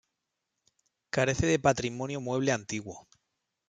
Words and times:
Carece 1.11 1.45
de 1.45 1.59
patrimonio 1.59 2.19
mueble 2.21 2.51
antiguo. 2.51 3.07